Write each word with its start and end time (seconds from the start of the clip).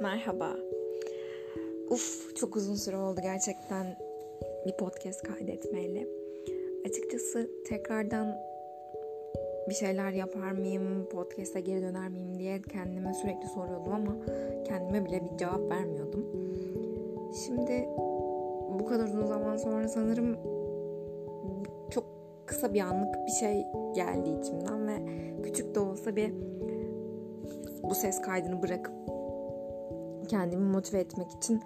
Merhaba. 0.00 0.56
Uf 1.90 2.36
çok 2.36 2.56
uzun 2.56 2.74
süre 2.74 2.96
oldu 2.96 3.20
gerçekten 3.22 3.86
bir 4.66 4.72
podcast 4.72 5.22
kaydetmeyle. 5.22 6.06
Açıkçası 6.86 7.50
tekrardan 7.66 8.36
bir 9.68 9.74
şeyler 9.74 10.10
yapar 10.10 10.50
mıyım, 10.50 11.08
podcast'a 11.08 11.60
geri 11.60 11.82
döner 11.82 12.08
miyim 12.08 12.38
diye 12.38 12.62
kendime 12.62 13.14
sürekli 13.14 13.48
soruyordum 13.48 13.92
ama 13.92 14.16
kendime 14.64 15.04
bile 15.04 15.22
bir 15.24 15.36
cevap 15.38 15.70
vermiyordum. 15.70 16.26
Şimdi 17.46 17.88
bu 18.78 18.86
kadar 18.86 19.04
uzun 19.04 19.26
zaman 19.26 19.56
sonra 19.56 19.88
sanırım 19.88 20.36
çok 21.90 22.04
kısa 22.46 22.74
bir 22.74 22.80
anlık 22.80 23.14
bir 23.26 23.32
şey 23.32 23.66
geldi 23.94 24.30
içimden 24.40 24.88
ve 24.88 24.98
küçük 25.42 25.74
de 25.74 25.80
olsa 25.80 26.16
bir 26.16 26.32
bu 27.82 27.94
ses 27.94 28.20
kaydını 28.20 28.62
bırakıp 28.62 29.19
kendimi 30.30 30.64
motive 30.64 31.00
etmek 31.00 31.30
için 31.30 31.62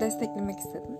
desteklemek 0.00 0.58
istedim. 0.58 0.96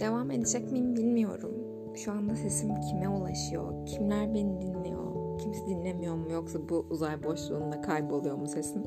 Devam 0.00 0.30
edecek 0.30 0.72
miyim 0.72 0.96
bilmiyorum. 0.96 1.54
Şu 1.94 2.12
anda 2.12 2.36
sesim 2.36 2.80
kime 2.80 3.08
ulaşıyor? 3.08 3.86
Kimler 3.86 4.34
beni 4.34 4.60
dinliyor? 4.60 5.38
Kimse 5.38 5.66
dinlemiyor 5.66 6.14
mu? 6.14 6.32
Yoksa 6.32 6.68
bu 6.68 6.86
uzay 6.90 7.22
boşluğunda 7.22 7.80
kayboluyor 7.80 8.36
mu 8.36 8.46
sesim? 8.46 8.82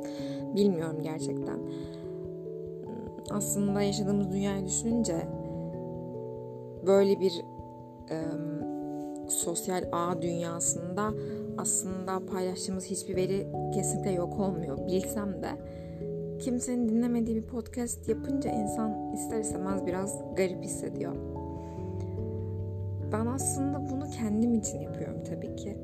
Bilmiyorum 0.55 0.97
gerçekten. 1.03 1.59
Aslında 3.31 3.81
yaşadığımız 3.81 4.31
dünyayı 4.31 4.65
düşününce 4.65 5.27
böyle 6.87 7.19
bir 7.19 7.45
e, 8.09 8.17
sosyal 9.29 9.83
ağ 9.91 10.21
dünyasında 10.21 11.13
aslında 11.57 12.25
paylaştığımız 12.25 12.85
hiçbir 12.85 13.15
veri 13.15 13.47
kesinlikle 13.73 14.11
yok 14.11 14.39
olmuyor. 14.39 14.87
Bilsem 14.87 15.41
de 15.41 15.49
kimsenin 16.41 16.89
dinlemediği 16.89 17.35
bir 17.35 17.47
podcast 17.47 18.09
yapınca 18.09 18.51
insan 18.51 19.13
ister 19.13 19.39
istemez 19.39 19.85
biraz 19.85 20.35
garip 20.35 20.63
hissediyor. 20.63 21.15
Ben 23.11 23.25
aslında 23.25 23.89
bunu 23.91 24.09
kendim 24.09 24.53
için 24.53 24.79
yapıyorum 24.79 25.23
tabii 25.23 25.55
ki. 25.55 25.77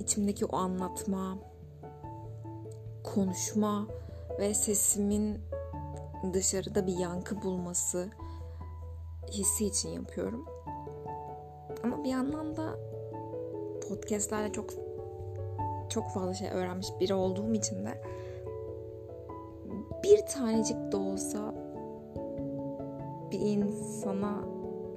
İçimdeki 0.00 0.46
o 0.46 0.56
anlatma, 0.56 1.38
konuşma 3.04 3.88
ve 4.38 4.54
sesimin 4.54 5.38
dışarıda 6.32 6.86
bir 6.86 6.98
yankı 6.98 7.42
bulması 7.42 8.08
hissi 9.30 9.66
için 9.66 9.88
yapıyorum. 9.88 10.44
Ama 11.84 12.04
bir 12.04 12.08
yandan 12.08 12.56
da 12.56 12.78
podcastlerle 13.88 14.52
çok 14.52 14.70
çok 15.88 16.10
fazla 16.10 16.34
şey 16.34 16.50
öğrenmiş 16.50 16.88
biri 17.00 17.14
olduğum 17.14 17.54
için 17.54 17.84
de 17.84 18.02
bir 20.08 20.26
tanecik 20.26 20.92
de 20.92 20.96
olsa 20.96 21.54
bir 23.30 23.40
insana 23.40 24.38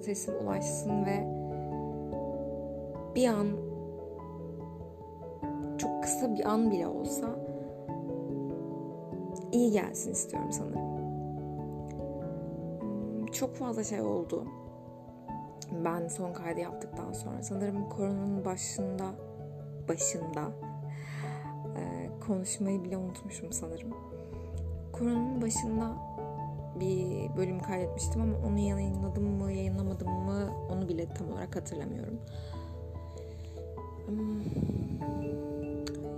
sesim 0.01 0.33
ulaşsın 0.43 1.05
ve 1.05 1.27
bir 3.15 3.27
an 3.27 3.47
çok 5.77 6.03
kısa 6.03 6.35
bir 6.35 6.45
an 6.45 6.71
bile 6.71 6.87
olsa 6.87 7.27
iyi 9.51 9.71
gelsin 9.71 10.11
istiyorum 10.11 10.51
sanırım. 10.51 10.81
Hmm, 12.81 13.25
çok 13.25 13.55
fazla 13.55 13.83
şey 13.83 14.01
oldu. 14.01 14.45
Ben 15.85 16.07
son 16.07 16.33
kaydı 16.33 16.59
yaptıktan 16.59 17.13
sonra 17.13 17.43
sanırım 17.43 17.89
koronanın 17.89 18.45
başında 18.45 19.05
başında 19.87 20.41
konuşmayı 22.27 22.83
bile 22.83 22.97
unutmuşum 22.97 23.51
sanırım 23.51 23.93
koronanın 25.01 25.41
başında 25.41 25.93
bir 26.79 27.37
bölüm 27.37 27.59
kaydetmiştim 27.59 28.21
ama 28.21 28.33
onu 28.47 28.59
yayınladım 28.59 29.23
mı 29.23 29.51
yayınlamadım 29.51 30.09
mı 30.09 30.49
onu 30.71 30.89
bile 30.89 31.05
tam 31.13 31.31
olarak 31.31 31.55
hatırlamıyorum. 31.55 32.19
Hmm, 34.07 34.41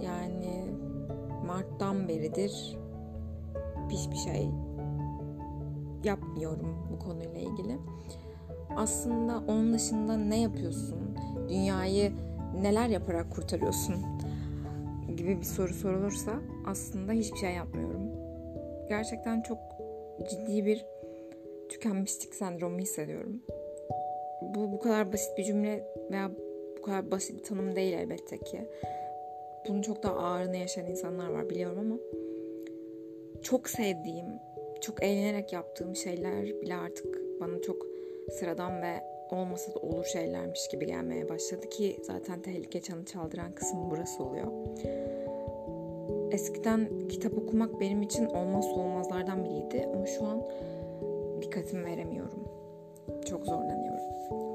yani 0.03 0.65
Mart'tan 1.45 2.07
beridir 2.07 2.77
hiçbir 3.89 4.15
şey 4.15 4.49
yapmıyorum 6.03 6.75
bu 6.91 6.99
konuyla 6.99 7.39
ilgili. 7.39 7.77
Aslında 8.75 9.43
onun 9.47 9.73
dışında 9.73 10.17
ne 10.17 10.41
yapıyorsun? 10.41 10.99
Dünyayı 11.49 12.13
neler 12.61 12.87
yaparak 12.87 13.31
kurtarıyorsun? 13.31 13.95
gibi 15.17 15.37
bir 15.37 15.45
soru 15.45 15.73
sorulursa 15.73 16.31
aslında 16.65 17.11
hiçbir 17.11 17.37
şey 17.37 17.53
yapmıyorum 17.53 18.02
gerçekten 18.89 19.41
çok 19.41 19.57
ciddi 20.29 20.65
bir 20.65 20.85
tükenmişlik 21.69 22.35
sendromu 22.35 22.79
hissediyorum. 22.79 23.41
Bu 24.41 24.71
bu 24.71 24.79
kadar 24.79 25.13
basit 25.13 25.37
bir 25.37 25.43
cümle 25.43 25.83
veya 26.11 26.31
bu 26.77 26.81
kadar 26.81 27.11
basit 27.11 27.37
bir 27.37 27.43
tanım 27.43 27.75
değil 27.75 27.93
elbette 27.93 28.37
ki. 28.37 28.69
Bunun 29.67 29.81
çok 29.81 30.03
daha 30.03 30.13
ağırını 30.13 30.57
yaşayan 30.57 30.85
insanlar 30.85 31.29
var 31.29 31.49
biliyorum 31.49 31.79
ama 31.79 31.95
çok 33.41 33.69
sevdiğim, 33.69 34.25
çok 34.81 35.03
eğlenerek 35.03 35.53
yaptığım 35.53 35.95
şeyler 35.95 36.45
bile 36.45 36.75
artık 36.75 37.39
bana 37.41 37.61
çok 37.61 37.85
sıradan 38.31 38.81
ve 38.81 39.13
olmasa 39.31 39.75
da 39.75 39.79
olur 39.79 40.05
şeylermiş 40.05 40.67
gibi 40.67 40.85
gelmeye 40.85 41.29
başladı 41.29 41.69
ki 41.69 41.97
zaten 42.01 42.41
tehlike 42.41 42.81
çanı 42.81 43.05
çaldıran 43.05 43.55
kısım 43.55 43.91
burası 43.91 44.23
oluyor. 44.23 44.47
Eskiden 46.33 46.89
kitap 47.09 47.37
okumak 47.37 47.79
benim 47.79 48.01
için 48.01 48.25
olmazsa 48.25 48.71
olmazlardan 48.71 49.45
biriydi 49.45 49.89
ama 49.95 50.05
şu 50.05 50.25
an 50.25 50.41
dikkatimi 51.41 51.85
veremiyorum. 51.85 52.43
Çok 53.29 53.45
zorlanıyorum. 53.45 53.99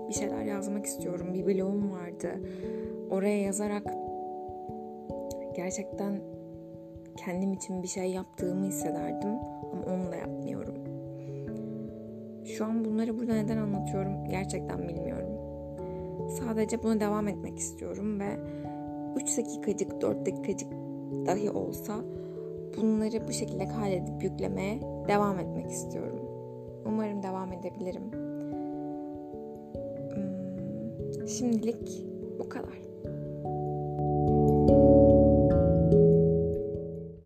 Bir 0.08 0.14
şeyler 0.14 0.42
yazmak 0.42 0.86
istiyorum. 0.86 1.34
Bir 1.34 1.46
blogum 1.46 1.92
vardı. 1.92 2.28
Oraya 3.10 3.40
yazarak 3.40 3.82
gerçekten 5.56 6.20
kendim 7.16 7.52
için 7.52 7.82
bir 7.82 7.88
şey 7.88 8.10
yaptığımı 8.10 8.66
hissederdim 8.66 9.30
ama 9.72 9.94
onu 9.94 10.12
da 10.12 10.16
yapmıyorum. 10.16 10.74
Şu 12.44 12.64
an 12.64 12.84
bunları 12.84 13.18
burada 13.18 13.34
neden 13.34 13.56
anlatıyorum 13.56 14.24
gerçekten 14.30 14.88
bilmiyorum. 14.88 15.28
Sadece 16.28 16.82
buna 16.82 17.00
devam 17.00 17.28
etmek 17.28 17.58
istiyorum 17.58 18.20
ve 18.20 18.28
3 19.16 19.38
dakikacık, 19.38 20.00
4 20.00 20.26
dakikacık 20.26 20.87
dahi 21.26 21.50
olsa 21.50 21.94
bunları 22.76 23.28
bu 23.28 23.32
şekilde 23.32 23.68
kaydedip 23.68 24.22
yüklemeye 24.22 24.80
devam 25.08 25.38
etmek 25.38 25.70
istiyorum. 25.70 26.20
Umarım 26.86 27.22
devam 27.22 27.52
edebilirim. 27.52 28.12
Hmm, 30.14 31.28
şimdilik 31.28 32.06
bu 32.38 32.48
kadar. 32.48 32.87